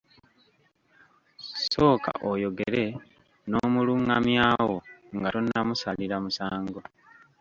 [1.71, 2.85] Sooka oyogere
[3.49, 4.77] n'omulungamyawo
[5.15, 6.79] nga tonnamusalira musango.